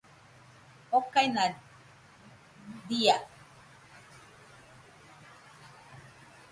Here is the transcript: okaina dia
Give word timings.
okaina 0.99 1.43
dia 2.87 3.15